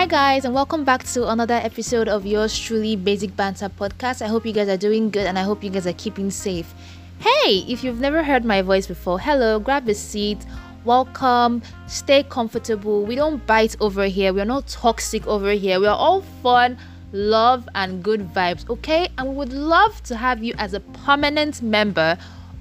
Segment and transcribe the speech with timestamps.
[0.00, 4.22] Hi, guys, and welcome back to another episode of yours truly, Basic Banter Podcast.
[4.22, 6.72] I hope you guys are doing good and I hope you guys are keeping safe.
[7.18, 10.38] Hey, if you've never heard my voice before, hello, grab a seat,
[10.86, 13.04] welcome, stay comfortable.
[13.04, 16.78] We don't bite over here, we're not toxic over here, we're all fun,
[17.12, 19.06] love, and good vibes, okay?
[19.18, 22.16] And we would love to have you as a permanent member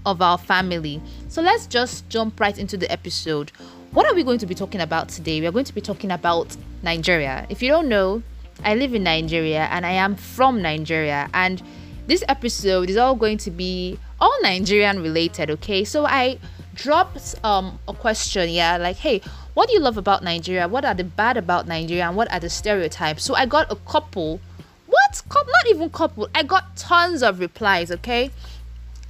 [0.06, 1.02] of our family.
[1.30, 3.54] So let's just jump right into the episode.
[3.92, 5.42] What are we going to be talking about today?
[5.42, 7.48] We are going to be talking about Nigeria.
[7.50, 8.21] If you don't know,
[8.64, 11.28] I live in Nigeria and I am from Nigeria.
[11.34, 11.60] And
[12.06, 15.84] this episode is all going to be all Nigerian related, okay?
[15.84, 16.38] So I
[16.75, 19.21] dropped um a question, yeah, like, hey,
[19.56, 20.68] what do you love about Nigeria?
[20.68, 22.06] What are the bad about Nigeria?
[22.06, 23.24] And what are the stereotypes?
[23.24, 24.40] So I got a couple.
[24.86, 25.24] What?
[25.34, 26.29] Not even couple.
[26.36, 28.29] I got tons of replies, okay?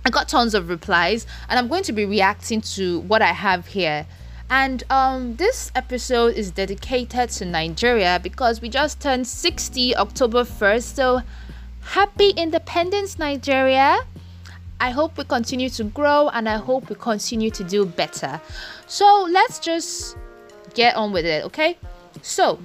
[0.05, 3.67] I got tons of replies, and I'm going to be reacting to what I have
[3.67, 4.05] here.
[4.49, 10.95] And um, this episode is dedicated to Nigeria because we just turned 60 October 1st.
[10.95, 11.21] So
[11.81, 13.99] happy independence, Nigeria!
[14.81, 18.41] I hope we continue to grow and I hope we continue to do better.
[18.87, 20.17] So let's just
[20.73, 21.77] get on with it, okay?
[22.21, 22.59] So,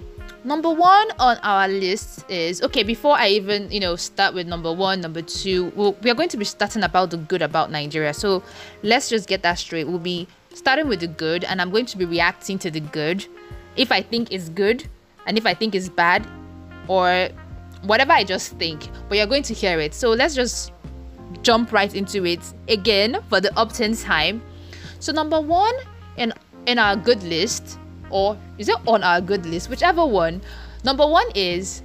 [0.45, 4.73] number one on our list is okay, before I even, you know, start with number
[4.73, 8.15] one, number two, we'll, we are going to be starting about the good about Nigeria.
[8.15, 8.43] So
[8.83, 9.87] let's just get that straight.
[9.89, 13.27] We'll be starting with the good, and I'm going to be reacting to the good
[13.77, 14.87] if I think it's good
[15.27, 16.27] and if I think it's bad
[16.89, 17.29] or
[17.83, 18.89] whatever I just think.
[19.09, 19.95] But you're going to hear it.
[19.95, 20.73] So let's just
[21.43, 24.43] jump right into it again for the upturn time.
[25.01, 25.75] So number one
[26.17, 26.33] in
[26.67, 27.79] in our good list,
[28.11, 30.41] or is it on our good list, whichever one.
[30.85, 31.83] Number one is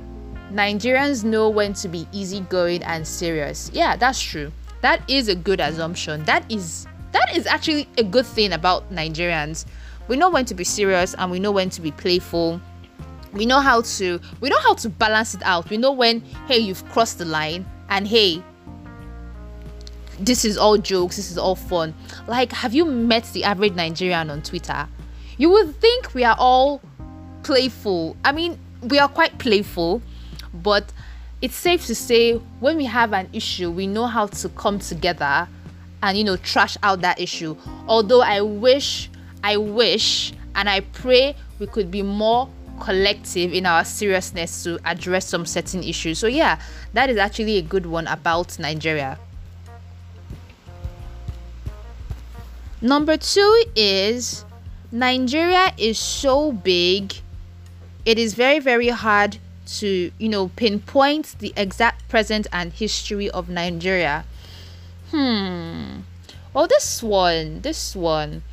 [0.52, 3.70] Nigerians know when to be easygoing and serious.
[3.74, 4.52] Yeah, that's true.
[4.82, 6.24] That is a good assumption.
[6.26, 9.66] That is that is actually a good thing about Nigerians.
[10.08, 12.60] We know when to be serious and we know when to be playful.
[13.34, 15.70] We know how to we know how to balance it out.
[15.70, 18.44] We know when hey you've crossed the line and hey
[20.20, 21.94] this is all jokes, this is all fun.
[22.28, 24.88] Like have you met the average Nigerian on Twitter?
[25.38, 26.82] You would think we are all
[27.44, 28.18] playful.
[28.26, 30.02] I mean, we are quite playful,
[30.54, 30.92] but
[31.42, 35.48] it's safe to say when we have an issue, we know how to come together
[36.02, 37.56] and you know trash out that issue.
[37.88, 39.10] Although i wish
[39.44, 42.50] i wish and i pray we could be more
[42.80, 46.20] collective in our seriousness to address some certain issues.
[46.20, 46.60] So yeah
[46.94, 49.20] that is actually a good one about nigeria.
[52.82, 54.46] Number two is
[54.92, 57.14] nigeria is so big
[58.06, 59.38] it is very very hard
[59.68, 64.26] to you know pinpoint the exact present and history of nigeria
[65.12, 66.02] Hmm.
[66.54, 68.44] Well, this one, this one,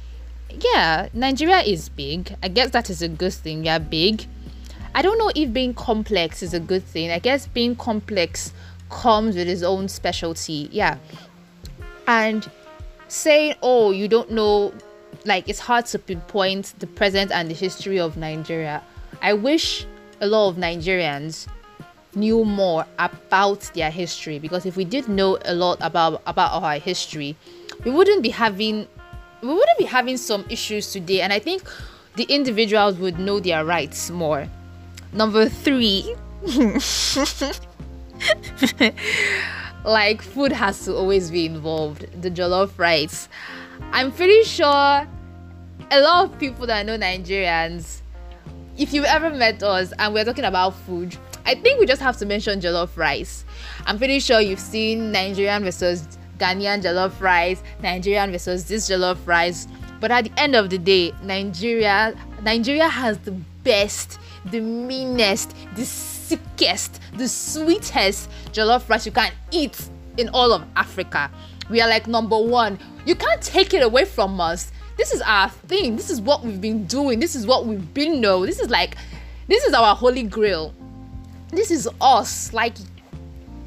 [0.51, 2.37] yeah, Nigeria is big.
[2.43, 3.65] I guess that is a good thing.
[3.65, 4.27] Yeah, big.
[4.95, 7.11] I don't know if being complex is a good thing.
[7.11, 8.53] I guess being complex
[8.91, 10.69] comes with its own specialty.
[10.73, 10.99] Yeah.
[12.07, 12.49] And
[13.09, 14.73] saying, oh, you don't know,
[15.25, 18.83] like, it's hard to pinpoint the present and the history of Nigeria.
[19.21, 19.87] I wish
[20.21, 21.47] a lot of Nigerians
[22.17, 26.79] knew more about their history because if we did know a lot about about our
[26.79, 27.37] history
[27.85, 28.89] we wouldn't be having
[29.43, 31.21] we wouldn't be having some issues today.
[31.21, 31.63] And i think
[32.17, 34.49] the individuals would know their rights more.
[35.13, 36.17] Number 3
[39.85, 42.07] like food has to always be involved.
[42.21, 43.29] The jollof rice.
[43.93, 45.07] I'm pretty sure
[45.91, 48.01] a lot of people that know nigerians
[48.79, 52.17] if you've ever met us and we're talking about food I think we just have
[52.17, 53.45] to mention jollof rice.
[53.87, 59.69] I'm pretty sure you've seen Nigerian versus Ghanaian jollof rice, Nigerian versus this jollof rice.
[60.01, 63.31] But at the end of the day, Nigeria Nigeria has the
[63.63, 70.65] best, the meanest, the sickest, the sweetest jollof rice you can eat in all of
[70.75, 71.31] Africa.
[71.71, 72.77] We are like number one.
[73.05, 74.73] You can't take it away from us.
[74.97, 75.95] This is our thing.
[75.95, 77.21] This is what we've been doing.
[77.21, 78.45] This is what we've been know.
[78.45, 78.97] This is like
[79.47, 80.75] this is our holy grail
[81.51, 82.75] this is us like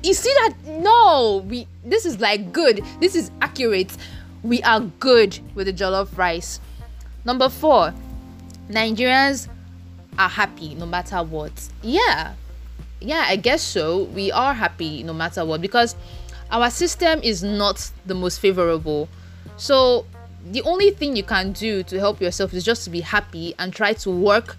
[0.04, 0.54] you see that?
[0.66, 2.84] No we this is like good.
[3.00, 3.96] This is accurate.
[4.44, 6.60] We are good with the jollof rice.
[7.26, 7.94] Number four
[8.70, 9.50] nigerians
[10.18, 11.52] are happy no matter what.
[11.82, 12.34] Yeah.
[13.02, 14.04] Yeah i guess so.
[14.04, 15.96] We are happy no matter what because
[16.52, 19.10] our system is not the most favorable.
[19.58, 20.06] So
[20.52, 23.74] the only thing you can do to help yourself is just to be happy and
[23.74, 24.58] try to work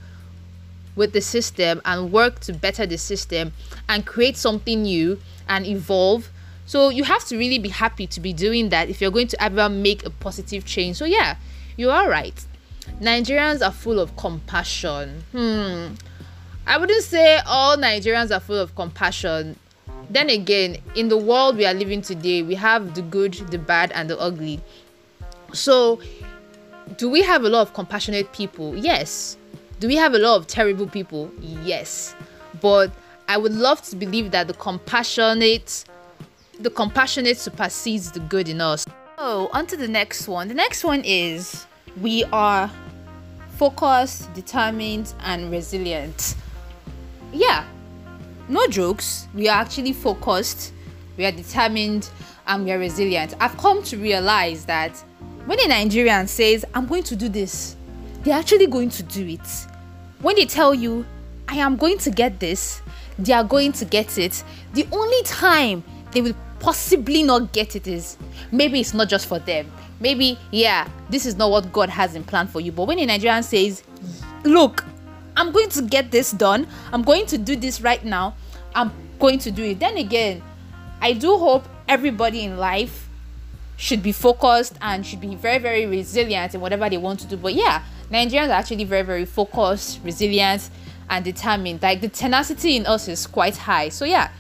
[0.97, 3.53] with the system and work to better the system
[3.89, 6.31] and create something new and evolve.
[6.67, 9.43] So you have to really be happy to be doing that if you're going to
[9.43, 10.97] ever make a positive change.
[10.97, 11.37] So yeah,
[11.77, 12.45] you are right.
[13.01, 15.25] Nigerians are full of compassion.
[15.33, 15.95] Hmm.
[16.67, 19.57] I wouldn't say all Nigerians are full of compassion.
[20.11, 23.93] Then again, in the world we are living today, we have the good, the bad,
[23.93, 24.61] and the ugly.
[25.53, 26.01] So,
[26.97, 28.77] do we have a lot of compassionate people?
[28.77, 29.37] Yes.
[29.81, 31.31] Do we have a lot of terrible people?
[31.41, 32.15] Yes.
[32.61, 32.93] But
[33.29, 35.85] I would love to believe that the compassionate
[36.59, 38.85] the compassionate supersedes the good in us.
[39.17, 40.49] Oh, on to the next one.
[40.49, 41.65] The next one is
[42.03, 42.71] we are
[43.57, 46.35] focused, determined, and resilient.
[47.33, 47.65] Yeah,
[48.51, 49.29] no jokes.
[49.35, 50.75] We are actually focused,
[51.17, 52.11] we are determined,
[52.47, 53.35] and we are resilient.
[53.41, 54.95] I've come to realize that
[55.47, 57.77] when a Nigerian says, I'm going to do this,
[58.23, 59.67] they're actually going to do it.
[60.23, 61.07] When they tell you,
[61.49, 62.83] I am going to get this,
[63.19, 64.43] they are going to get it.
[64.75, 65.83] The only time
[66.13, 68.17] they will possibly not get it is
[68.53, 69.71] maybe it's not just for them.
[69.99, 72.73] Maybe, yeah, this is not what God has in plan for you.
[72.73, 73.83] But when a Nigerian says,
[74.45, 74.85] Look,
[75.37, 78.35] I'm going to get this done, I'm going to do this right now,
[78.75, 79.81] I'm going to do it.
[79.81, 80.43] Then again,
[81.01, 83.09] I do hope everybody in life
[83.77, 87.37] should be focused and should be very, very resilient in whatever they want to do.
[87.37, 90.71] But yeah, Nigerians are actually very, very focused, resilient,
[91.09, 91.83] and determined.
[91.83, 93.89] Like the tenacity in us is quite high.
[93.89, 94.31] So yeah,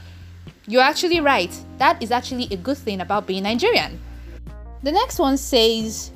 [0.67, 1.53] you're actually right.
[1.79, 4.01] That is actually a good thing about being Nigerian.
[4.83, 6.11] The next one says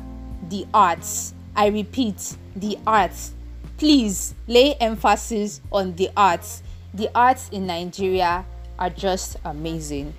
[0.49, 1.35] the arts.
[1.57, 3.33] I repeat, the arts.
[3.77, 6.63] Please lay emphasis on the arts.
[6.95, 8.45] The arts in Nigeria
[8.79, 10.15] are just amazing.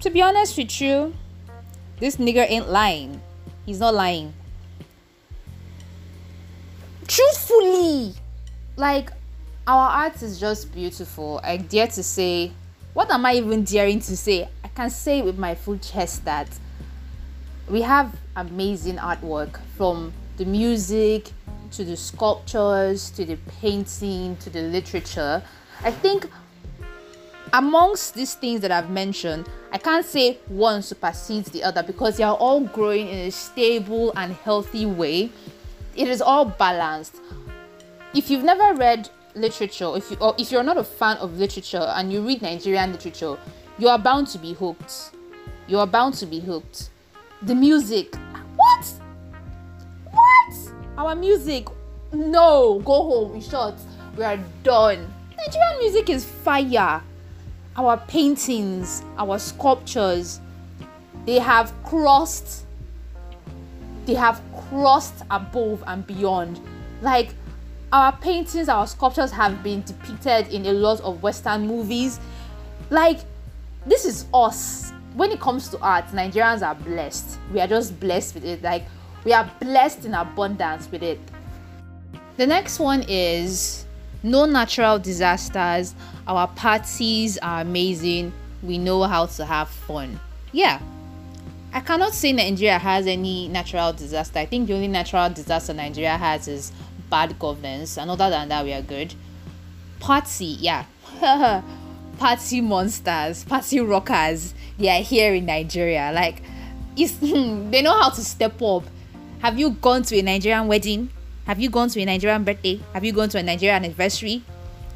[0.00, 1.14] To be honest with you,
[1.98, 3.20] this nigger ain't lying.
[3.66, 4.34] He's not lying.
[7.10, 8.14] Truthfully,
[8.76, 9.10] like
[9.66, 11.40] our art is just beautiful.
[11.42, 12.52] I dare to say,
[12.92, 14.48] what am I even daring to say?
[14.62, 16.46] I can say with my full chest that
[17.68, 21.32] we have amazing artwork from the music
[21.72, 25.42] to the sculptures to the painting to the literature.
[25.82, 26.30] I think
[27.52, 32.22] amongst these things that I've mentioned, I can't say one supersedes the other because they
[32.22, 35.32] are all growing in a stable and healthy way.
[35.96, 37.16] It is all balanced.
[38.14, 41.86] If you've never read literature, if you or if you're not a fan of literature
[41.96, 43.36] and you read Nigerian literature,
[43.78, 45.12] you are bound to be hooked.
[45.66, 46.90] You are bound to be hooked.
[47.42, 48.14] The music,
[48.56, 48.86] what?
[50.10, 50.56] What?
[50.98, 51.66] Our music,
[52.12, 53.34] no, go home.
[53.36, 53.74] In short,
[54.16, 55.12] we are done.
[55.36, 57.02] Nigerian music is fire.
[57.76, 60.40] Our paintings, our sculptures,
[61.24, 62.66] they have crossed.
[64.06, 66.60] They have crossed above and beyond.
[67.02, 67.34] Like
[67.92, 72.20] our paintings, our sculptures have been depicted in a lot of Western movies.
[72.88, 73.18] Like,
[73.86, 74.92] this is us.
[75.14, 77.38] When it comes to art, Nigerians are blessed.
[77.52, 78.62] We are just blessed with it.
[78.62, 78.84] Like,
[79.24, 81.18] we are blessed in abundance with it.
[82.36, 83.84] The next one is
[84.22, 85.94] no natural disasters.
[86.26, 88.32] Our parties are amazing.
[88.62, 90.20] We know how to have fun.
[90.52, 90.80] Yeah.
[91.72, 94.40] I cannot say Nigeria has any natural disaster.
[94.40, 96.72] I think the only natural disaster Nigeria has is
[97.08, 99.14] bad governance, and other than that, we are good.
[100.00, 100.84] Party, yeah.
[102.18, 106.10] party monsters, party rockers, they are here in Nigeria.
[106.12, 106.42] Like,
[106.96, 108.82] they know how to step up.
[109.40, 111.10] Have you gone to a Nigerian wedding?
[111.46, 112.80] Have you gone to a Nigerian birthday?
[112.92, 114.42] Have you gone to a Nigerian anniversary?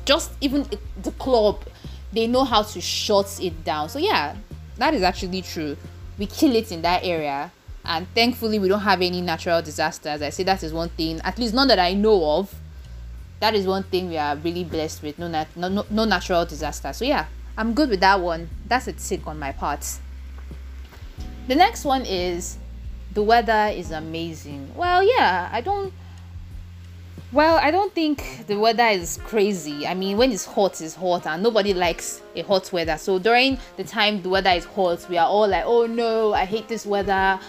[0.05, 0.67] Just even
[1.03, 1.65] the club,
[2.13, 3.89] they know how to shut it down.
[3.89, 4.35] So, yeah,
[4.77, 5.77] that is actually true.
[6.19, 7.51] We kill it in that area.
[7.85, 10.23] And thankfully we don't have any natural disasters.
[10.23, 12.55] I say that is one thing at least none that i know of.
[13.41, 15.19] That is one thing we are really blessed with.
[15.19, 17.27] No nat- no, no, no natural disaster so yeah
[17.59, 18.49] i'm good with that one.
[18.67, 19.87] That's a tick on my part.
[21.47, 22.57] The next one is
[23.13, 24.75] the weather is amazing.
[24.75, 25.93] Well yeah i don't
[27.35, 29.87] well, I don't think the weather is crazy.
[29.87, 32.97] I mean, when it's hot, it's hot, and nobody likes a hot weather.
[32.97, 36.45] So during the time the weather is hot, we are all like, "Oh no, I
[36.45, 37.41] hate this weather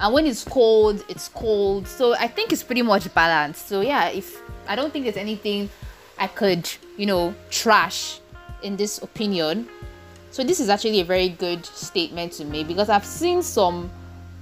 [0.00, 4.08] and when it's cold it's cold so i think it's pretty much balanced so yeah
[4.08, 5.70] if i don't think there's anything
[6.18, 8.20] i could you know trash
[8.62, 9.68] in this opinion
[10.30, 13.90] so this is actually a very good statement to me because i've seen some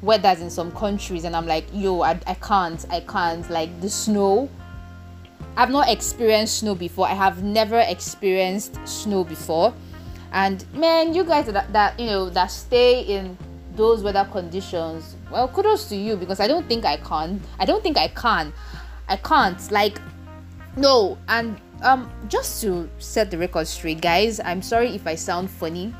[0.02, 3.90] weathers in some countries and i'm like yo i, I can't i can't like the
[3.90, 4.48] snow
[5.56, 9.74] i've not experienced snow before i have never experienced snow before
[10.32, 13.36] and man you guys that, that you know that stay in
[13.80, 17.40] those weather conditions, well, kudos to you because I don't think I can.
[17.58, 18.52] I don't think I can.
[19.08, 19.70] I can't.
[19.70, 20.00] Like,
[20.76, 21.18] no.
[21.28, 25.94] And um, just to set the record straight, guys, I'm sorry if I sound funny.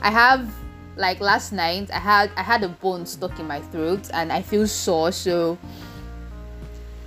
[0.00, 0.48] I have
[0.96, 4.42] like last night I had I had a bone stuck in my throat and I
[4.42, 5.56] feel sore so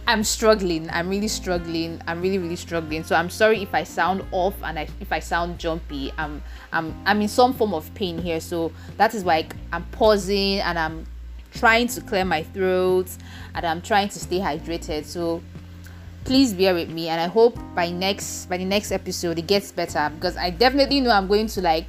[0.08, 0.90] I'm struggling.
[0.92, 2.02] I'm really struggling.
[2.08, 3.04] I'm really really struggling.
[3.04, 6.12] So I'm sorry if I sound off and I, if I sound jumpy.
[6.18, 8.40] I'm I'm I'm in some form of pain here.
[8.40, 11.06] So that is why I'm pausing and I'm
[11.54, 13.10] trying to clear my throat
[13.56, 15.06] and I'm trying to stay hydrated.
[15.06, 15.42] So
[16.26, 19.72] please bear with me and I hope by next by the next episode it gets
[19.72, 21.86] better because I definitely know I'm going to like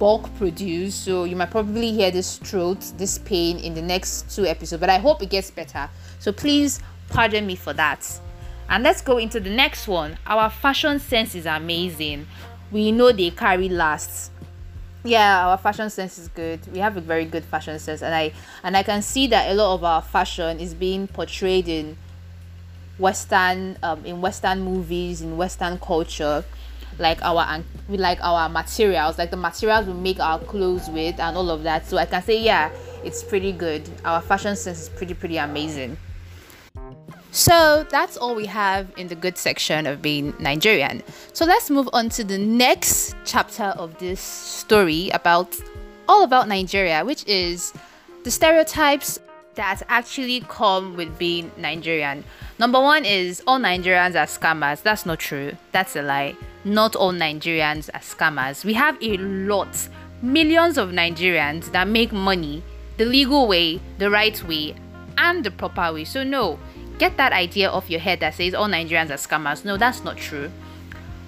[0.00, 4.46] bulk produce so you might probably hear this throat this pain in the next two
[4.46, 5.88] episodes but I hope it gets better
[6.18, 8.20] so please Pardon me for that.
[8.68, 10.18] And let's go into the next one.
[10.26, 12.26] Our fashion sense is amazing.
[12.70, 14.30] We know they carry lasts.
[15.04, 16.60] Yeah, our fashion sense is good.
[16.72, 19.54] We have a very good fashion sense and I and I can see that a
[19.54, 21.96] lot of our fashion is being portrayed in
[22.98, 26.44] western um, in western movies, in western culture
[26.98, 31.36] like our we like our materials like the materials we make our clothes with and
[31.36, 32.70] all of that so i can say yeah
[33.04, 35.96] it's pretty good our fashion sense is pretty pretty amazing
[37.30, 41.02] so that's all we have in the good section of being Nigerian.
[41.32, 45.56] So let's move on to the next chapter of this story about
[46.08, 47.72] all about Nigeria, which is
[48.24, 49.20] the stereotypes
[49.54, 52.24] that actually come with being Nigerian.
[52.58, 54.82] Number one is all Nigerians are scammers.
[54.82, 55.52] That's not true.
[55.72, 56.36] That's a lie.
[56.64, 58.64] Not all Nigerians are scammers.
[58.64, 59.88] We have a lot,
[60.22, 62.62] millions of Nigerians that make money
[62.98, 64.74] the legal way, the right way,
[65.18, 66.04] and the proper way.
[66.04, 66.58] So, no,
[66.98, 69.64] get that idea off your head that says all Nigerians are scammers.
[69.64, 70.50] No, that's not true.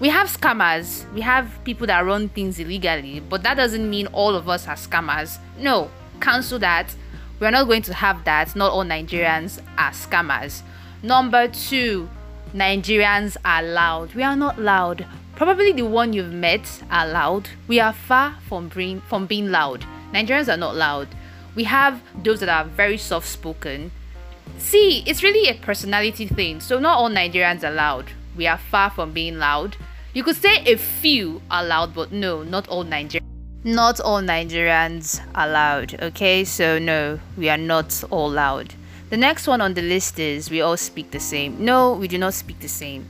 [0.01, 4.35] We have scammers, we have people that run things illegally, but that doesn't mean all
[4.35, 5.39] of us are scammers.
[5.59, 6.95] No, cancel that.
[7.39, 8.57] We're not going to have that.
[8.57, 10.63] Not all Nigerians are scammers.
[11.03, 12.09] Number two,
[12.55, 14.15] Nigerians are loud.
[14.15, 15.07] We are not loud.
[15.37, 17.49] Probably the one you've met are loud.
[17.69, 19.85] We are far from being from being loud.
[20.13, 21.09] Nigerians are not loud.
[21.55, 23.91] We have those that are very soft spoken
[24.59, 28.13] See, it's really a personality thing, so not all Nigerians are loud.
[28.37, 29.77] We are far from being loud.
[30.15, 33.23] You could say a few are loud, but no, not all Nigerians.
[33.63, 36.45] Not all Nigerians are loud, okay?
[36.45, 38.75] So, no, we are not all loud.
[39.11, 41.65] The next one on the list is we all speak the same.
[41.65, 43.09] No, we do not speak the same.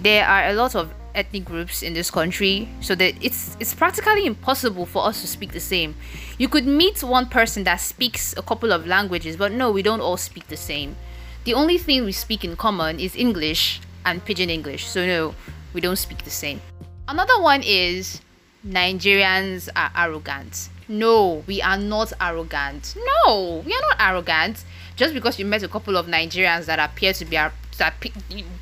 [0.00, 4.26] There are a lot of ethnic groups in this country so that it's it's practically
[4.26, 5.94] impossible for us to speak the same.
[6.38, 10.00] You could meet one person that speaks a couple of languages but no we don't
[10.00, 10.96] all speak the same.
[11.44, 15.34] The only thing we speak in common is english and pidgin english so no
[15.72, 16.60] we don't speak the same.
[17.08, 18.20] Another one is
[18.66, 20.68] nigerians are arrogant.
[20.88, 22.94] No we are not arrogant.
[22.96, 24.64] No we are not arrogant.
[24.96, 27.36] Just because you met a couple of nigerians that appear to be
[27.78, 27.94] that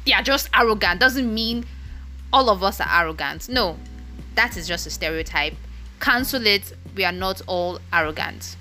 [0.07, 1.67] they are just arrogant doesn't mean
[2.33, 3.49] all of us are arrogant.
[3.49, 3.77] No,
[4.35, 5.55] that is just a stereotype.
[6.01, 6.73] Cancel it.
[6.97, 8.57] We are not all arrogant.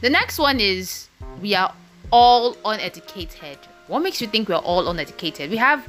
[0.00, 1.08] The next one is
[1.42, 1.74] we are
[2.10, 3.58] all uneducated.
[3.86, 5.50] What makes you think we're all uneducated?
[5.50, 5.86] We have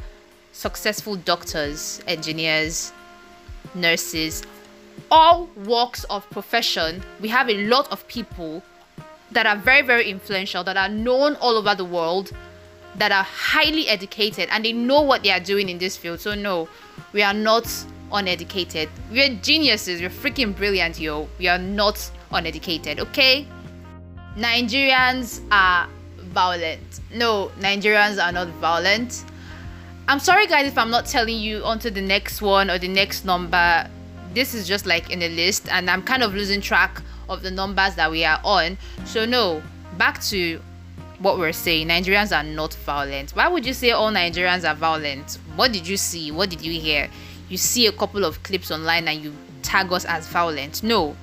[0.51, 2.91] successful doctors, engineers,
[3.75, 4.44] nurses,
[5.10, 7.03] all walks of profession.
[7.20, 8.63] We have a lot of people
[9.32, 12.32] that are very, very influential, that are known all over the world,
[12.96, 16.20] that are highly educated, and they know what they are doing in this field.
[16.20, 16.68] So, no,
[17.13, 17.68] we are not
[18.12, 18.89] uneducated.
[19.12, 20.01] We're geniuses.
[20.01, 21.27] We're freaking brilliant, yo.
[21.39, 23.48] We are not uneducated, okay?
[24.38, 27.01] Nigerians are violent.
[27.13, 29.25] No, Nigerians are not violent.
[30.08, 33.25] I'm sorry, guys, if I'm not telling you onto the next one or the next
[33.25, 33.89] number.
[34.34, 37.51] This is just like in a list, and I'm kind of losing track of the
[37.51, 38.77] numbers that we are on.
[39.06, 39.62] So, no,
[39.98, 40.62] back to
[41.22, 43.32] what we're saying Nigerians are not violent.
[43.32, 45.38] Why would you say all Nigerians are violent?
[45.56, 46.32] What did you see?
[46.32, 47.10] What did you hear?
[47.50, 50.84] You see a couple of clips online and you tag us as violent.
[50.84, 51.16] No.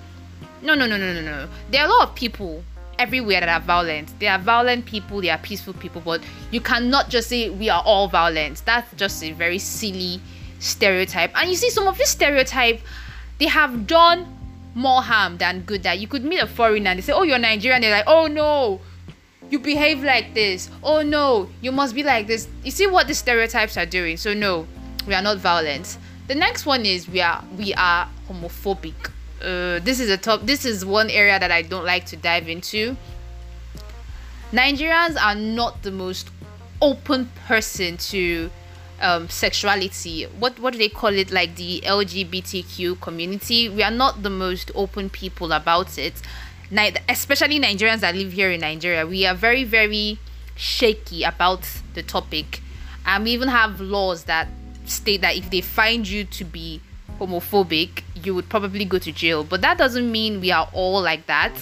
[0.63, 1.49] No, no, no, no, no, no.
[1.71, 2.63] There are a lot of people
[2.99, 4.19] everywhere that are violent.
[4.19, 7.83] There are violent people, there are peaceful people, but you cannot just say we are
[7.85, 8.63] all violent.
[8.65, 10.21] That's just a very silly
[10.59, 11.31] stereotype.
[11.37, 12.81] And you see, some of this stereotype,
[13.39, 14.27] they have done
[14.75, 15.83] more harm than good.
[15.85, 17.81] That you could meet a foreigner and they say, Oh, you're Nigerian.
[17.81, 18.81] They're like, Oh no,
[19.51, 20.71] you behave like this.
[20.83, 22.49] Oh no, you must be like this.
[22.65, 24.17] You see what the stereotypes are doing.
[24.17, 24.67] So no,
[25.07, 25.99] we are not violent.
[26.27, 29.11] The next one is we are we are homophobic.
[29.41, 30.43] Uh, this is a top.
[30.43, 32.97] This is one area that I don't like to dive into.
[34.53, 36.31] Nigerians are not the most
[36.81, 38.51] open person to
[39.01, 40.25] um, sexuality.
[40.39, 41.31] What what do they call it?
[41.31, 43.69] Like the LGBTQ community.
[43.69, 46.21] We are not the most open people about it
[47.09, 50.19] especially Nigerians that live here in Nigeria, we are very, very
[50.57, 52.61] shaky about the topic.
[53.07, 54.49] And we even have laws that
[54.85, 56.81] state that if they find you to be
[57.19, 59.45] homophobic, you would probably go to jail.
[59.45, 61.53] But that doesn't mean we are all like that.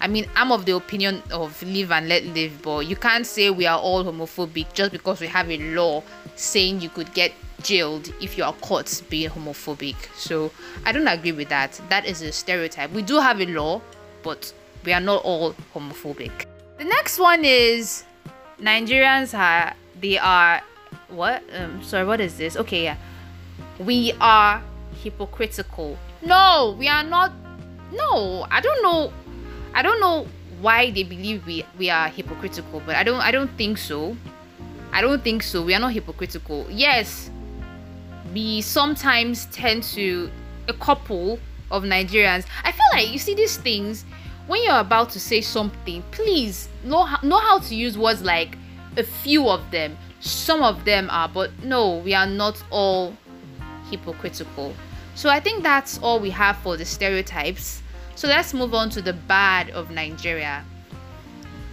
[0.00, 3.50] I mean, I'm of the opinion of live and let live, but you can't say
[3.50, 6.02] we are all homophobic just because we have a law
[6.34, 7.32] saying you could get
[7.62, 9.94] jailed if you are caught being homophobic.
[10.16, 10.50] So
[10.84, 11.80] I don't agree with that.
[11.88, 12.90] That is a stereotype.
[12.90, 13.80] We do have a law,
[14.22, 14.52] but
[14.84, 16.46] we are not all homophobic.
[16.78, 18.04] The next one is
[18.60, 20.62] Nigerians are they are
[21.08, 21.42] what?
[21.54, 22.56] Um, sorry, what is this?
[22.56, 22.96] Okay, yeah,
[23.78, 24.62] we are
[25.02, 25.98] hypocritical.
[26.22, 27.32] No, we are not.
[27.92, 29.12] No, I don't know
[29.74, 30.26] I don't know
[30.60, 34.16] why they believe we we are hypocritical, but I don't I don't think so.
[34.92, 35.62] I don't think so.
[35.62, 36.66] We are not hypocritical.
[36.70, 37.30] Yes,
[38.34, 40.30] we sometimes tend to
[40.68, 41.38] a couple
[41.70, 42.44] of Nigerians.
[42.64, 44.04] I feel like you see these things
[44.52, 46.04] when you're about to say something.
[46.10, 48.58] Please know know how to use words like
[48.98, 49.96] a few of them.
[50.20, 53.16] Some of them are, but no, we are not all
[53.90, 54.74] hypocritical.
[55.14, 57.82] So I think that's all we have for the stereotypes.
[58.14, 60.66] So let's move on to the bad of Nigeria.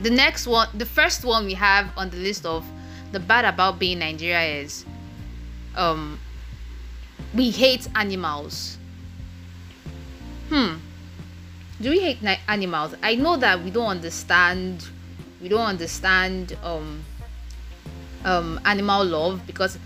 [0.01, 2.65] The next one, the first one we have on the list of
[3.11, 4.85] the bad about being Nigeria is
[5.75, 6.17] um
[7.33, 8.77] we hate animals.
[10.47, 10.77] Hmm.
[11.81, 12.93] Do we hate ni- animals?
[13.01, 14.87] I know that we don't understand
[15.41, 17.03] we don't understand um
[18.25, 19.77] um animal love because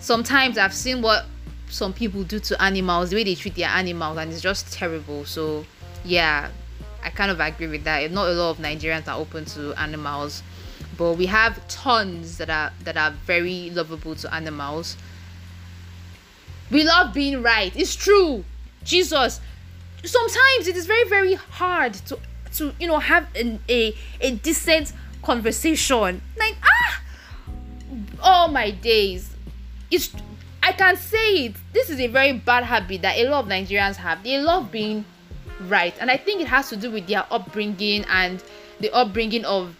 [0.00, 1.24] sometimes I've seen what
[1.68, 5.24] some people do to animals, the way they treat their animals and it's just terrible.
[5.24, 5.64] So
[6.04, 6.50] yeah,
[7.02, 8.10] I kind of agree with that.
[8.10, 10.42] Not a lot of Nigerians are open to animals,
[10.98, 14.96] but we have tons that are that are very lovable to animals.
[16.70, 17.74] We love being right.
[17.74, 18.44] It's true.
[18.84, 19.40] Jesus.
[20.04, 22.18] Sometimes it is very very hard to
[22.54, 24.92] to you know have an, a a decent
[25.22, 26.22] conversation.
[26.36, 27.02] Like ah,
[28.22, 29.30] oh my days.
[29.90, 30.10] It's
[30.62, 31.54] I can say it.
[31.72, 34.22] This is a very bad habit that a lot of Nigerians have.
[34.22, 35.04] They love being
[35.68, 38.42] right and i think it has to do with their upbringing and
[38.80, 39.74] the upbringing of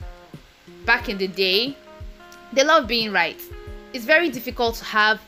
[0.84, 1.74] back in the day
[2.52, 3.40] they love being right
[3.92, 5.20] it's very difficult to have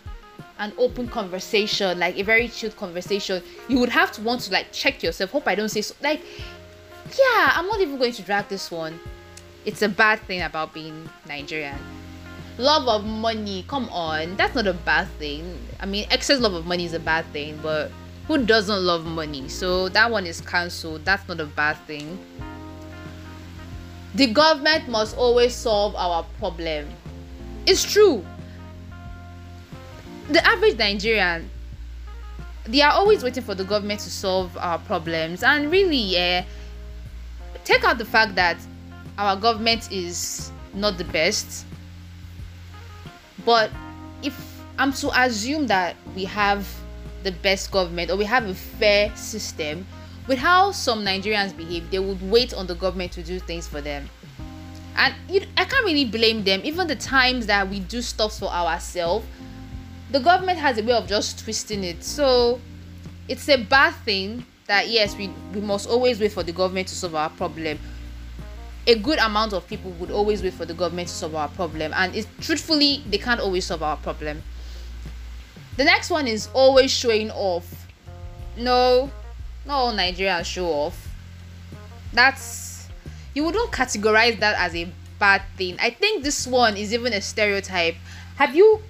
[0.62, 4.66] an open conversation like a very chilled conversation you would have to want to like
[4.72, 6.22] check yourself hope i don't say so like
[7.18, 8.98] yeah i'm not even going to drag this one
[9.64, 11.78] it's a bad thing about being nigerian
[12.58, 16.64] love of money come on that's not a bad thing i mean excess love of
[16.64, 17.90] money is a bad thing but
[18.28, 19.48] who doesn't love money?
[19.48, 21.04] So that one is cancelled.
[21.04, 22.18] That's not a bad thing.
[24.14, 26.88] The government must always solve our problem.
[27.66, 28.24] It's true.
[30.28, 31.50] The average Nigerian,
[32.64, 35.42] they are always waiting for the government to solve our problems.
[35.42, 36.44] And really, yeah,
[37.64, 38.56] take out the fact that
[39.18, 41.66] our government is not the best.
[43.44, 43.70] But
[44.22, 44.34] if
[44.78, 46.68] I'm to assume that we have
[47.22, 49.86] the best government or we have a fair system
[50.28, 53.80] with how some Nigerians behave, they would wait on the government to do things for
[53.80, 54.08] them.
[54.96, 56.60] And you, I can't really blame them.
[56.64, 59.26] Even the times that we do stuff for ourselves,
[60.12, 62.04] the government has a way of just twisting it.
[62.04, 62.60] So
[63.28, 66.94] it's a bad thing that yes, we, we must always wait for the government to
[66.94, 67.78] solve our problem.
[68.86, 71.92] A good amount of people would always wait for the government to solve our problem,
[71.94, 74.42] and it's truthfully they can't always solve our problem.
[75.76, 77.86] The next one is always showing off.
[78.56, 79.10] No,
[79.64, 81.08] not all Nigerians show off.
[82.12, 82.88] That's
[83.34, 85.76] you wouldn't categorize that as a bad thing.
[85.80, 87.94] I think this one is even a stereotype.
[88.36, 88.82] Have you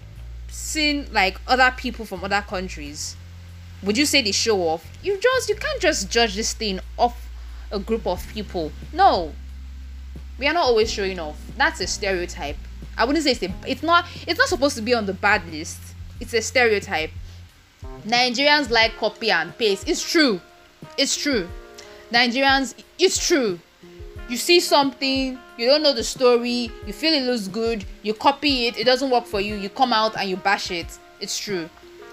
[0.52, 3.16] seen like other people from other countries?
[3.82, 4.86] Would you say they show off?
[5.02, 7.28] You just you can't just judge this thing off
[7.70, 8.70] a group of people.
[8.92, 9.32] No.
[10.38, 11.38] We are not always showing off.
[11.56, 12.56] That's a stereotype.
[12.96, 15.46] I wouldn't say it's a, it's not it's not supposed to be on the bad
[15.50, 15.80] list
[16.22, 17.10] it's a stereotype.
[18.06, 19.88] Nigerians like copy and paste.
[19.88, 20.40] It's true.
[20.96, 21.48] It's true.
[22.12, 23.58] Nigerians, it's true.
[24.28, 28.66] You see something, you don't know the story, you feel it looks good, you copy
[28.66, 30.98] it, it doesn't work for you, you come out and you bash it.
[31.20, 31.68] It's true.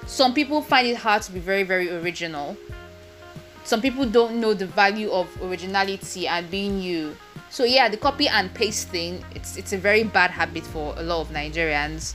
[0.05, 2.57] Some people find it hard to be very, very original.
[3.63, 7.15] Some people don't know the value of originality and being you.
[7.49, 11.03] So yeah, the copy and paste thing, it's it's a very bad habit for a
[11.03, 12.13] lot of Nigerians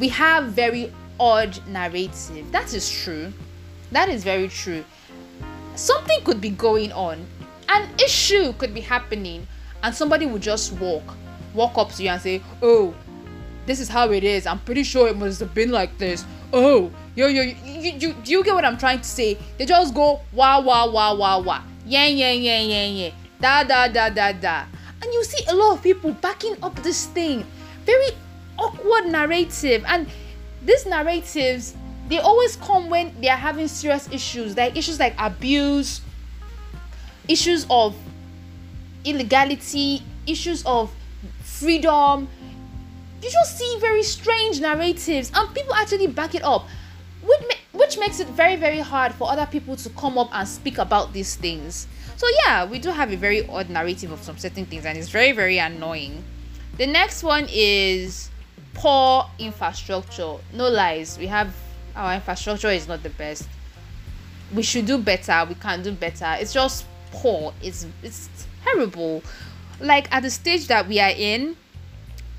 [0.00, 2.50] we have very odd narrative.
[2.50, 3.32] That is true.
[3.92, 4.84] That is very true.
[5.76, 7.26] Something could be going on,
[7.68, 9.46] an issue could be happening,
[9.82, 11.16] and somebody would just walk,
[11.54, 12.94] walk up to you and say, "Oh,
[13.66, 14.46] this is how it is.
[14.46, 18.12] I'm pretty sure it must have been like this." Oh, yo, yo, you, you, you,
[18.12, 19.38] do you get what I'm trying to say?
[19.56, 23.88] They just go wah wah wah wah wah, yeah yeah yeah yeah yeah, da da
[23.88, 24.64] da da da,
[25.02, 27.46] and you see a lot of people backing up this thing,
[27.86, 28.10] very
[28.60, 30.06] awkward narrative and
[30.64, 31.74] these narratives
[32.08, 36.02] they always come when they are having serious issues like issues like abuse
[37.28, 37.96] issues of
[39.04, 40.92] illegality, issues of
[41.42, 42.28] freedom.
[43.22, 46.66] You just see very strange narratives, and people actually back it up,
[47.22, 50.78] which, which makes it very, very hard for other people to come up and speak
[50.78, 51.86] about these things.
[52.16, 55.08] So, yeah, we do have a very odd narrative of some certain things, and it's
[55.08, 56.24] very, very annoying.
[56.78, 58.30] The next one is
[58.72, 60.36] poor infrastructure.
[60.54, 61.54] No lies, we have
[61.94, 63.48] our infrastructure is not the best.
[64.54, 65.44] We should do better.
[65.48, 66.36] We can do better.
[66.40, 67.52] It's just poor.
[67.62, 68.28] It's it's
[68.64, 69.22] terrible.
[69.80, 71.56] Like at the stage that we are in,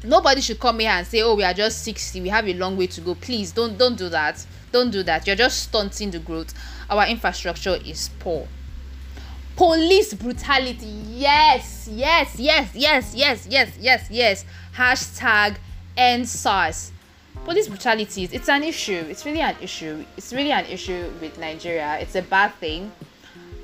[0.03, 2.21] nobody should come here and say, "Oh, we are just 60.
[2.21, 4.45] We have a long way to go." Please don't don't do that.
[4.71, 5.27] Don't do that.
[5.27, 6.53] You're just stunting the growth.
[6.89, 8.47] Our infrastructure is poor.
[9.55, 10.85] Police brutality.
[10.85, 14.45] Yes, yes, yes, yes, yes, yes, yes, yes.
[14.75, 15.57] Hashtag
[15.97, 16.91] end SARS.
[17.43, 18.29] Police brutality.
[18.31, 19.05] It's an issue.
[19.09, 20.05] It's really an issue.
[20.15, 21.97] It's really an issue with Nigeria.
[21.99, 22.91] It's a bad thing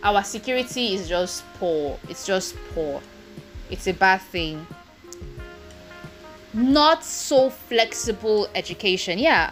[0.03, 1.99] our security is just poor.
[2.09, 3.01] It's just poor.
[3.69, 4.65] It's a bad thing.
[6.53, 9.19] Not so flexible education.
[9.19, 9.51] Yeah,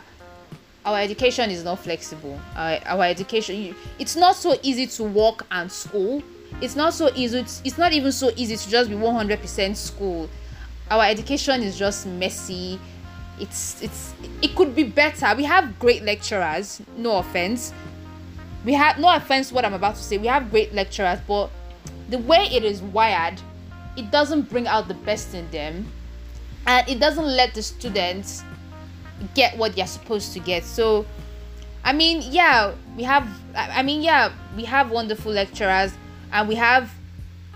[0.85, 2.39] our education is not flexible.
[2.55, 6.23] Our, education, it's not so easy to work and school.
[6.61, 7.39] It's not so easy.
[7.39, 10.29] It's not even so easy to just be 100% school.
[10.89, 12.79] Our education is just messy.
[13.39, 15.33] It's it's it could be better.
[15.35, 16.81] We have great lecturers.
[16.95, 17.73] No offense
[18.65, 21.49] we have no offense what i'm about to say we have great lecturers but
[22.09, 23.39] the way it is wired
[23.95, 25.91] it doesn't bring out the best in them.
[26.67, 28.43] And it doesn't let the students
[29.33, 30.63] get what they're supposed to get.
[30.63, 31.05] So
[31.83, 35.93] i mean yeah we have i mean yeah we have wonderful lecturers
[36.31, 36.91] and we have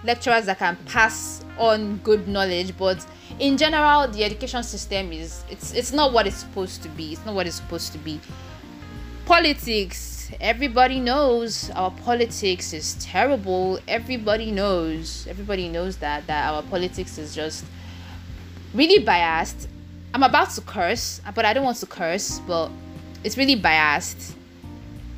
[0.03, 3.03] lecturers that can pass on good knowledge but
[3.39, 7.13] in general the education system is it's it's not what it's supposed to be.
[7.13, 8.21] It's not what it's supposed to be.
[9.25, 13.79] Politics everybody knows our politics is terrible.
[13.87, 17.65] Everybody knows everybody knows that that our politics is just
[18.73, 19.67] really biased.
[20.13, 22.71] I'm about to curse but i don't want to curse but
[23.23, 24.35] it's really biased.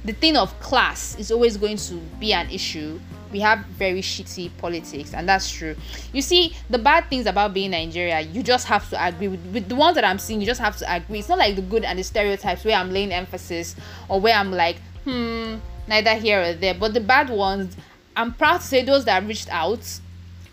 [0.03, 2.99] The thing of class is always going to be an issue.
[3.31, 5.75] We have very shitty politics and that's true.
[6.11, 9.69] You see the bad things about being nigeria you just have to agree with, with
[9.69, 11.19] the ones that i'm seeing you just have to agree.
[11.19, 13.75] It's not like the good and the stereotypes where i'm laying emphasis
[14.09, 15.55] or where i'm like hmm,
[15.87, 16.73] neither here or there.
[16.73, 17.75] But the bad ones,
[18.15, 19.99] I'm proud to say those that reached out,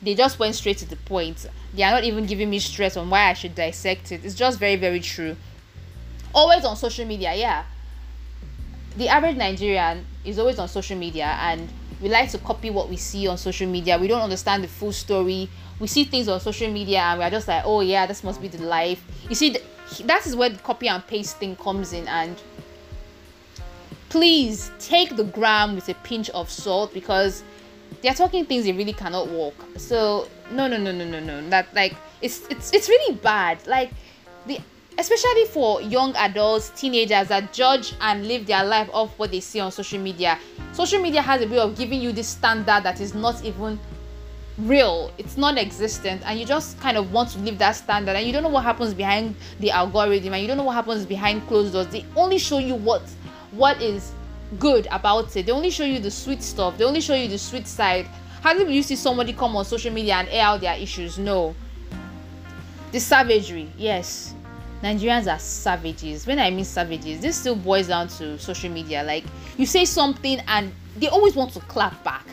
[0.03, 1.47] they just went straight to the point.
[1.75, 4.25] They are not even giving me stress on why I should dissect it.
[4.25, 5.37] It's just very, very true.
[6.35, 7.65] Always on social media, yeah.
[8.97, 11.69] The average Nigerian is always on social media and
[12.01, 13.99] we like to copy what we see on social media.
[13.99, 15.49] We don't understand the full story.
[15.81, 18.49] We see things on social media and we're just like, oh yeah, this must be
[18.49, 19.05] the life.
[19.29, 19.57] You see,
[20.05, 22.37] that is where the copy and paste thing comes in and
[24.09, 27.43] please take the gram with a pinch of salt because
[28.03, 29.55] they're talking things they really cannot walk.
[29.77, 33.67] So no no no no no no that like it's it's it's really bad.
[33.67, 33.91] Like
[34.47, 34.61] the
[34.99, 39.61] especially for young adults, teenagers that judge and live their life off what they see
[39.61, 40.39] on social media.
[40.73, 43.79] Social media has a way of giving you this standard that is not even
[44.59, 48.33] real it's non-existent and you just kind of want to live that standard and you
[48.33, 51.73] don't know what happens behind the algorithm and you don't know what happens behind closed
[51.73, 53.03] doors they only show you what
[53.59, 54.13] what is
[54.59, 55.47] good about it.
[55.47, 56.79] They only show you the sweet stuff.
[56.79, 58.07] They only show you the sweet side.
[58.41, 61.19] How do you see somebody come on social media and air out their issues?
[61.19, 61.55] No.
[62.93, 64.35] The savagery, yes.
[64.83, 66.25] Nigerians are savages.
[66.27, 69.03] When I mean savages, this still boils down to social media.
[69.03, 69.25] Like
[69.57, 72.25] you say something and they always want to clap back.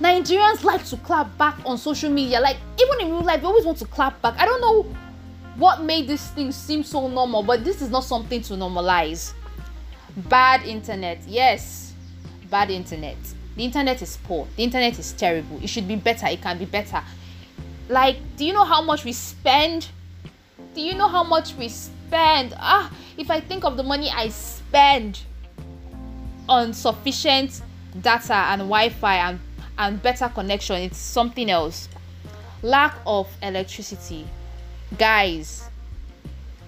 [0.00, 2.40] Nigerians like to clap back on social media.
[2.40, 4.34] Like even in real life, they always want to clap back.
[4.38, 4.92] I don't know
[5.56, 9.32] what made this thing seem so normal, but this is not something to normalize
[10.16, 11.18] bad internet.
[11.26, 11.94] Yes
[12.50, 13.16] bad internet.
[13.56, 14.46] The internet is poor.
[14.56, 15.62] The internet is terrible.
[15.62, 16.26] It should be better.
[16.28, 17.02] It can be better.
[17.88, 19.88] Like do you know how much we spend?
[20.74, 22.54] Do you know how much we spend?
[22.58, 25.20] Ah if i think of the money i spend
[26.48, 27.60] on sufficient
[28.00, 29.40] data and wi-fi and
[29.76, 31.88] and better connection it's something else.
[32.62, 34.26] Lack of electricity.
[34.96, 35.64] Guys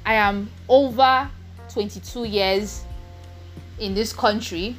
[0.05, 1.29] i am over
[1.70, 2.85] 22 years
[3.80, 4.76] in this country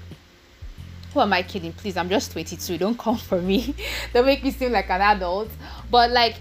[1.13, 1.73] who am I kidding?
[1.73, 2.77] Please, I'm just 22.
[2.77, 3.75] Don't come for me.
[4.13, 5.49] Don't make me seem like an adult.
[5.89, 6.35] But like,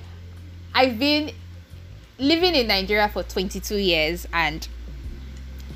[0.74, 1.32] I've been
[2.18, 4.66] living in Nigeria for 22 years and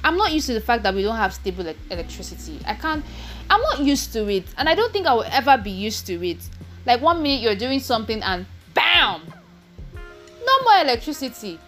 [0.04, 2.60] I'm not used to the fact that we don't have stable electricity.
[2.66, 3.04] I can't,
[3.50, 4.44] I'm not used to it.
[4.56, 6.48] And I don't think I will ever be used to it.
[6.86, 9.22] Like, one minute you're doing something and bam!
[10.46, 11.58] No more electricity.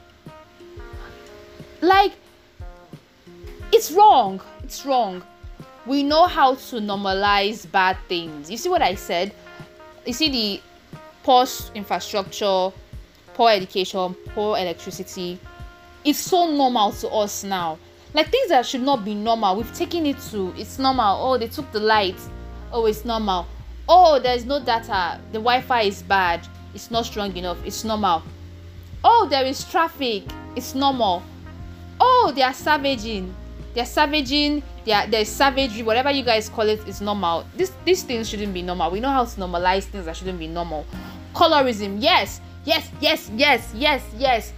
[1.81, 2.13] Like,
[3.73, 5.23] it's wrong it's wrong.
[5.87, 8.51] We know how to normalize bad things.
[8.51, 9.33] You see what I said?
[10.05, 10.61] You see the
[11.23, 12.73] poor infrastructure,
[13.35, 15.39] poor education, poor electricity.
[16.05, 17.79] It's so normal to us now.
[18.13, 21.25] Like things that should not be normal, we've taken it to it's normal.
[21.25, 22.19] Oh, they took the light.
[22.73, 23.47] Oh, it's normal.
[23.89, 25.21] Oh, there's no data.
[25.31, 26.41] The Wi-Fi is bad.
[26.75, 27.59] It's not strong enough.
[27.65, 28.25] It's normal.
[29.05, 30.25] Oh, there is traffic.
[30.57, 31.23] It's normal.
[32.01, 33.33] Oh, they are savaging.
[33.77, 34.63] They're savaging.
[34.85, 35.83] They are, there's savagery.
[35.83, 37.45] Whatever you guys call it is normal.
[37.55, 38.91] This these things shouldn't be normal.
[38.91, 40.87] We know how to normalize things that shouldn't be normal.
[41.35, 41.99] Colorism.
[42.01, 42.41] Yes.
[42.65, 42.91] Yes.
[43.01, 43.31] Yes.
[43.37, 43.73] Yes.
[43.77, 44.03] Yes.
[44.17, 44.53] Yes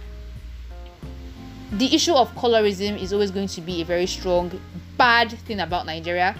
[1.71, 4.59] the issue of colorism is always going to be a very strong
[4.97, 6.35] bad thing about Nigeria.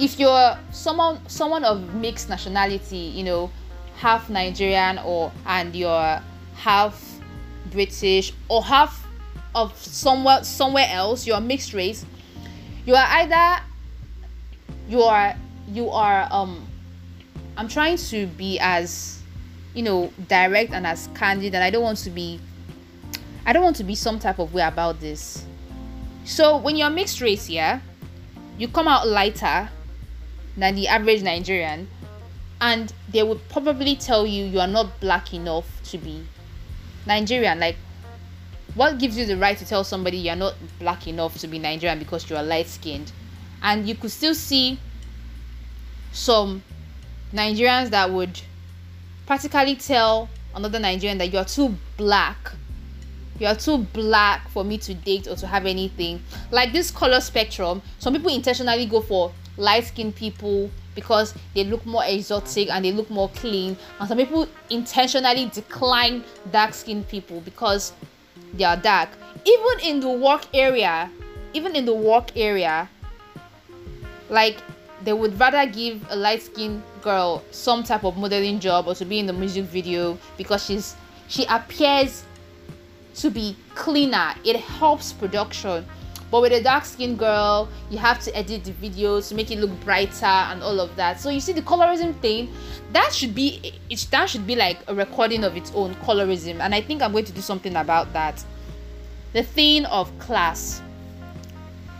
[0.00, 3.50] If you're someone someone of mixed nationality, you know,
[3.96, 6.20] half Nigerian or and you're
[6.56, 7.20] half
[7.70, 9.01] British or half
[9.54, 12.04] of somewhere somewhere else, you're mixed race,
[12.86, 13.62] you are either
[14.88, 15.34] you are
[15.68, 16.66] you are um
[17.56, 19.22] I'm trying to be as
[19.74, 22.40] you know direct and as candid and I don't want to be
[23.44, 25.44] I don't want to be some type of way about this.
[26.24, 27.80] So when you're mixed race, yeah,
[28.56, 29.68] you come out lighter
[30.56, 31.88] than the average Nigerian,
[32.60, 36.24] and they would probably tell you you are not black enough to be
[37.06, 37.58] Nigerian.
[37.58, 37.76] Like,
[38.74, 41.98] what gives you the right to tell somebody you're not black enough to be Nigerian
[41.98, 43.12] because you are light skinned?
[43.62, 44.78] And you could still see
[46.12, 46.62] some
[47.32, 48.40] Nigerians that would
[49.26, 52.52] practically tell another Nigerian that you're too black
[53.42, 56.22] you are too black for me to date or to have anything.
[56.52, 61.84] Like this color spectrum, some people intentionally go for light skinned people because they look
[61.84, 67.40] more exotic and they look more clean, and some people intentionally decline dark skinned people
[67.40, 67.92] because
[68.54, 69.08] they are dark.
[69.44, 71.10] Even in the work area,
[71.54, 72.88] even in the work area,
[74.28, 74.56] like
[75.02, 79.04] they would rather give a light skinned girl some type of modeling job or to
[79.04, 80.94] be in the music video because she's
[81.28, 82.24] she appears
[83.14, 84.34] to be cleaner.
[84.44, 85.86] It helps production.
[86.32, 89.58] But with a dark skinned girl, you have to edit the videos to make it
[89.58, 91.20] look brighter and all of that.
[91.20, 92.52] So you see the colorism thing,
[92.92, 96.58] that should be it that should be like a recording of its own colorism.
[96.60, 98.42] And I think I'm going to do something about that.
[99.34, 100.82] The thing of class.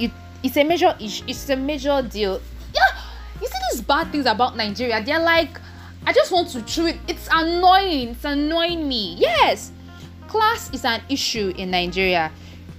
[0.01, 0.11] It
[0.43, 2.41] it's a major issue, it's a major deal.
[2.75, 3.01] Yeah,
[3.41, 5.61] you see these bad things about Nigeria, they're like
[6.05, 6.97] I just want to chew it.
[7.07, 8.09] It's annoying.
[8.09, 9.15] It's annoying me.
[9.19, 9.71] Yes
[10.33, 12.33] class is an issue in Nigeria.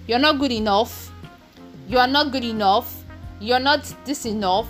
[0.08, 1.13] You're not good enough.
[1.88, 3.04] You are not good enough.
[3.40, 4.68] You're not this enough.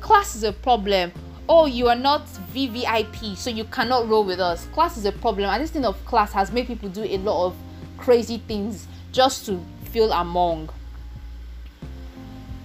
[0.00, 1.12] Class is a problem.
[1.48, 4.66] Oh, you are not VVIP, so you cannot roll with us.
[4.66, 7.46] Class is a problem, and this thing of class has made people do a lot
[7.46, 7.56] of
[7.98, 10.70] crazy things just to feel among.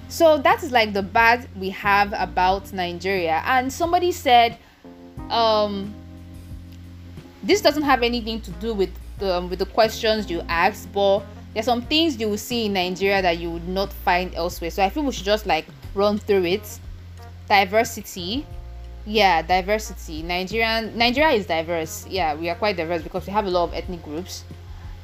[0.10, 3.42] So that is like the bad we have about Nigeria.
[3.46, 4.58] And somebody said,
[5.30, 5.94] um,
[7.44, 11.24] this doesn't have anything to do with um, with the questions you asked, but
[11.58, 14.70] there's some things you will see in Nigeria that you would not find elsewhere.
[14.70, 15.66] So I feel we should just like
[15.96, 16.80] run through it.
[17.50, 18.46] Diversity.
[19.08, 20.22] Yeah, diversity.
[20.22, 22.06] Nigerian Nigeria is diverse.
[22.08, 24.44] Yeah, we are quite diverse because we have a lot of ethnic groups.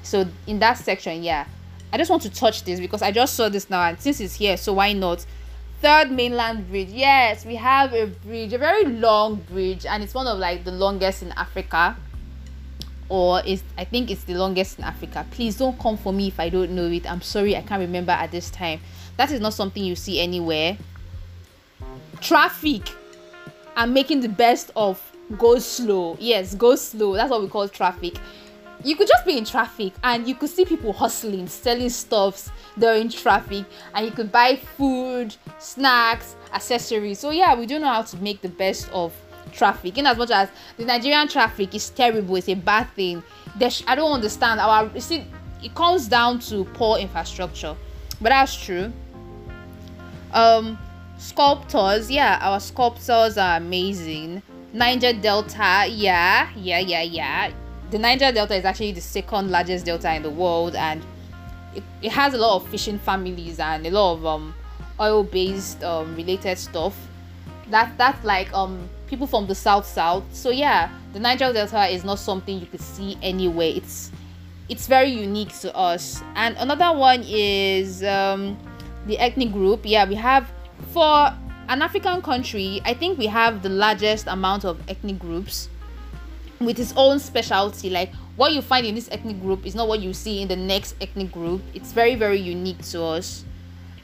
[0.04, 1.48] So in that section, yeah.
[1.92, 4.36] I just want to touch this because I just saw this now and since it's
[4.36, 5.26] here, so why not?
[5.82, 6.90] Third mainland bridge.
[6.90, 10.72] Yes, we have a bridge, a very long bridge, and it's one of like the
[10.72, 11.98] longest in Africa
[13.14, 15.24] or is I think it's the longest in Africa.
[15.30, 17.10] Please don't come for me if I don't know it.
[17.10, 18.80] I'm sorry, I can't remember at this time.
[19.18, 20.76] That is not something you see anywhere.
[22.22, 22.90] Traffic.
[23.76, 25.00] I'm making the best of
[25.38, 26.18] go slow.
[26.20, 27.14] Yes, go slow.
[27.14, 28.16] That's what we call traffic.
[28.84, 32.50] You could just be in traffic and you could see people hustling, selling stuffs
[32.80, 37.20] during traffic, and you could buy food, snacks, accessories.
[37.20, 39.14] So yeah, we don't know how to make the best of
[39.54, 39.98] traffic.
[39.98, 43.24] In as much as the nigerian traffic is terrible it's a bad thing
[43.70, 45.26] sh- i don't understand our you see
[45.62, 47.76] it comes down to poor infrastructure.
[48.20, 48.92] But that's true.
[50.34, 50.78] Um
[51.18, 54.42] sculptors yeah our sculptors are amazing.
[54.74, 57.52] Niger delta yeah yeah yeah yeah.
[57.92, 61.02] The niger delta is actually the second largest delta in the world and
[61.76, 64.54] it, it has a lot of fishing families and a lot of um
[65.00, 66.98] oil based um related stuff.
[67.70, 70.24] That that's like um people from the south south.
[70.34, 73.72] So yeah the niger delta is not something you could see anywhere.
[73.76, 74.12] It's
[74.70, 76.24] it's very unique to us.
[76.36, 78.58] And another one is um
[79.06, 79.82] the ethnic group.
[79.84, 80.52] Yeah we have
[80.92, 81.32] for
[81.70, 85.70] an african country i think we have the largest amount of ethnic groups
[86.60, 87.90] with its own specialty.
[87.90, 90.56] Like what you find in this ethnic group is not what you see in the
[90.56, 91.62] next ethnic group.
[91.74, 93.46] It's very very unique to us.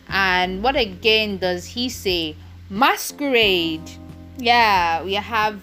[0.07, 2.35] And what again does he say?
[2.69, 3.89] Masquerade
[4.39, 5.61] yeah we have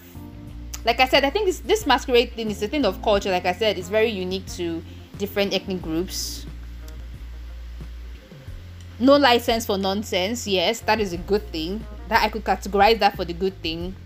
[0.87, 3.29] like I said, I think this this masquerade thing is a thing of culture.
[3.29, 4.81] Like I said, it's very unique to
[5.17, 6.45] different ethnic groups.
[8.97, 10.47] No license for nonsense.
[10.47, 11.85] Yes, that is a good thing.
[12.07, 13.97] That I could categorize that for the good thing.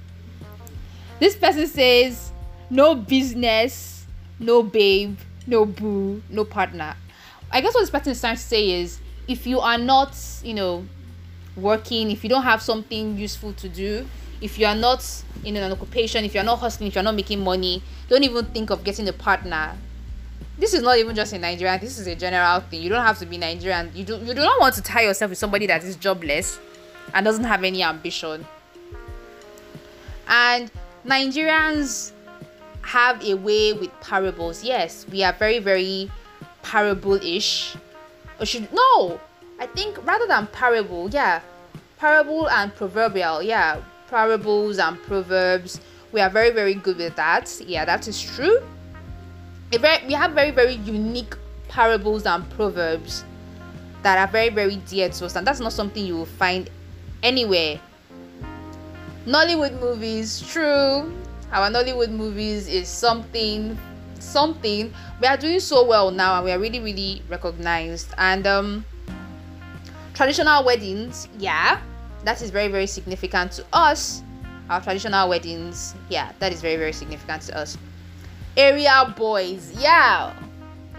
[1.20, 2.32] This person says
[2.72, 4.08] no business,
[4.40, 6.96] no babe, no boo, no partner.
[7.52, 10.56] I guess what this person is trying to say is if you are not, you
[10.56, 10.88] know,
[11.56, 14.08] working, if you don't have something useful to do,
[14.42, 15.06] if you are not
[15.46, 18.70] in an occupation, if you're not hustling, if you're not making money, don't even think
[18.70, 19.76] of getting a partner.
[20.58, 21.80] This is not even just in Nigeria.
[21.80, 22.82] This is a general thing.
[22.82, 23.92] You don't have to be Nigerian.
[23.96, 26.60] You do you do not want to tie yourself with somebody that is jobless
[27.14, 28.46] and doesn't have any ambition.
[30.28, 30.72] And
[31.06, 32.12] Nigerians
[32.82, 34.64] have a way with parables.
[34.64, 36.12] Yes, we are very very
[36.64, 37.76] parable-ish.
[38.40, 39.20] Or should no,
[39.60, 41.42] I think rather than parable, yeah,
[41.98, 45.80] parable and proverbial, yeah, parables and proverbs.
[46.12, 47.50] We are very, very good with that.
[47.66, 48.62] Yeah, that is true.
[49.72, 51.34] We have very, very unique
[51.70, 53.24] parables and proverbs
[54.04, 56.70] that are very, very dear to us, and that's not something you will find
[57.24, 57.80] anywhere.
[59.26, 61.14] Nollywood movies, true.
[61.54, 63.78] Our Nollywood movies is something,
[64.20, 64.94] something.
[65.22, 68.10] We are doing so well now, and we are really, really recognized.
[68.18, 68.86] And um,
[70.14, 71.80] traditional weddings, yeah,
[72.24, 74.24] that is very very significant to us.
[74.70, 77.78] Our traditional weddings yeah that is very very significant to us.
[78.58, 80.34] Area boys yeah.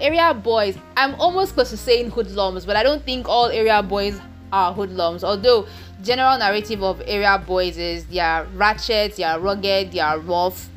[0.00, 4.18] Area boys i'm almost close to saying hoodlums but i don't think all area boys
[4.52, 5.24] are hoodlums.
[5.24, 5.66] Although
[6.02, 10.68] general narrative of area boys is they are ratchet they are rugged they are rough.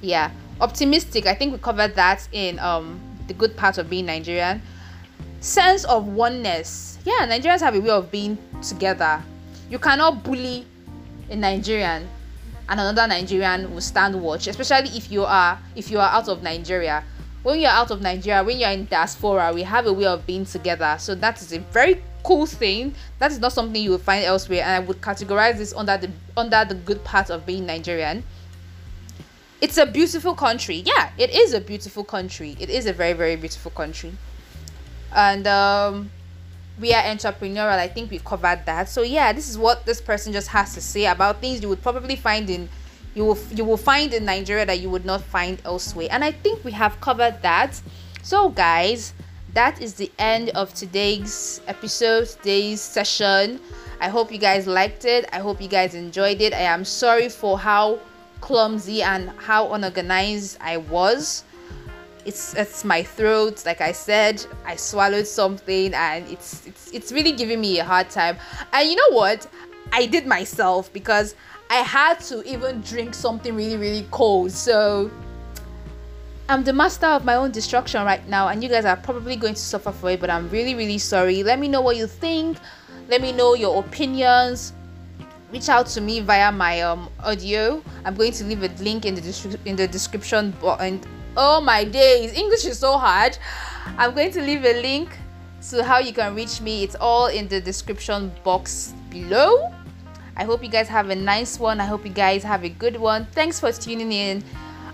[0.00, 1.26] Yeah optimistic.
[1.26, 4.62] I think we covered that in um the good part of being nigerian.
[5.40, 6.98] Sense of oneness.
[7.04, 9.22] Yeah nigerians have a way of being together
[9.70, 10.64] you cannot bully
[11.30, 12.08] a Nigerian
[12.68, 16.42] and another Nigerian will stand watch, especially if you are if you are out of
[16.42, 17.04] Nigeria.
[17.42, 20.44] When you're out of Nigeria, when you're in diaspora, we have a way of being
[20.44, 20.96] together.
[20.98, 22.92] So that is a very cool thing.
[23.20, 26.10] That is not something you will find elsewhere, and I would categorize this under the
[26.36, 28.24] under the good part of being Nigerian.
[29.60, 30.82] It's a beautiful country.
[30.84, 32.56] Yeah, it is a beautiful country.
[32.58, 34.12] It is a very very beautiful country,
[35.14, 36.10] and um,
[36.80, 38.88] we are entrepreneurial i think we've covered that.
[38.88, 41.82] So yeah this is what this person just has to say about things you would
[41.82, 42.68] probably find in
[43.14, 46.08] you will you will find in nigeria that you would not find elsewhere.
[46.10, 47.80] And i think we have covered that.
[48.22, 49.14] So guys
[49.54, 53.60] that is the end of today's episode today's session.
[54.00, 55.26] I hope you guys liked it.
[55.32, 56.52] I hope you guys enjoyed it.
[56.52, 57.98] I am sorry for how
[58.42, 61.44] clumsy and how unorganized i was
[62.26, 67.32] it's it's my throat like i said i swallowed something and it's it's it's really
[67.32, 68.36] giving me a hard time.
[68.72, 69.46] And you know what?
[69.92, 71.36] I did myself because
[71.70, 74.50] i had to even drink something really really cold.
[74.50, 75.10] So
[76.48, 79.54] i'm the master of my own destruction right now and you guys are probably going
[79.54, 81.44] to suffer for it but i'm really really sorry.
[81.44, 82.58] Let me know what you think.
[83.08, 84.72] Let me know your opinions.
[85.52, 87.80] Reach out to me via my um audio.
[88.04, 91.06] I'm going to leave a link in the description in the description and
[91.38, 93.36] Oh my days, English is so hard.
[93.98, 95.18] I'm going to leave a link
[95.68, 96.82] to how you can reach me.
[96.82, 99.70] It's all in the description box below.
[100.34, 101.78] I hope you guys have a nice one.
[101.78, 103.26] I hope you guys have a good one.
[103.32, 104.42] Thanks for tuning in.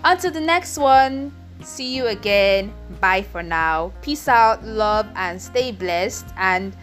[0.03, 2.73] Until the next one, see you again.
[2.99, 3.93] Bye for now.
[4.01, 6.25] Peace out, love, and stay blessed.
[6.35, 6.75] And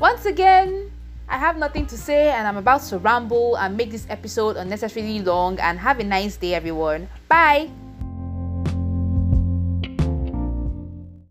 [0.00, 0.90] once again,
[1.28, 5.20] I have nothing to say and I'm about to ramble and make this episode unnecessarily
[5.20, 5.60] long.
[5.60, 7.08] And have a nice day, everyone.
[7.28, 7.70] Bye.